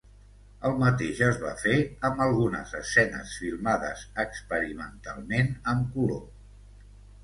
El 0.69 0.79
mateix 0.83 1.19
es 1.25 1.37
va 1.43 1.51
fer 1.65 1.75
amb 2.09 2.25
algunes 2.27 2.75
escenes 2.81 3.37
filmades 3.45 4.05
experimentalment 4.27 5.57
amb 5.77 5.97
color. 5.97 6.31